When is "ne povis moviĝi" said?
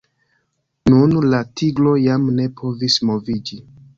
2.39-3.63